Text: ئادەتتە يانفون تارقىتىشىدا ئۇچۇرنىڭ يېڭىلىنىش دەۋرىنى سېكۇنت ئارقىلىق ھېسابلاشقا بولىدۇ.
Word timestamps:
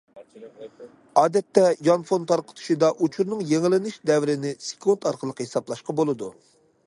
ئادەتتە 1.23 1.65
يانفون 1.87 2.25
تارقىتىشىدا 2.31 2.89
ئۇچۇرنىڭ 3.07 3.45
يېڭىلىنىش 3.51 4.01
دەۋرىنى 4.11 4.55
سېكۇنت 4.69 5.07
ئارقىلىق 5.11 5.45
ھېسابلاشقا 5.45 5.99
بولىدۇ. 6.03 6.33